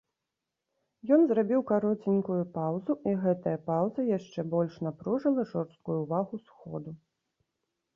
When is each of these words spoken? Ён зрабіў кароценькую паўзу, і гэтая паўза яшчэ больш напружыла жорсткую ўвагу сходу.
Ён 1.17 1.21
зрабіў 1.31 1.61
кароценькую 1.73 2.39
паўзу, 2.57 2.97
і 3.11 3.15
гэтая 3.27 3.55
паўза 3.71 4.09
яшчэ 4.17 4.49
больш 4.57 4.83
напружыла 4.89 5.41
жорсткую 5.55 5.97
ўвагу 6.05 6.45
сходу. 6.47 7.01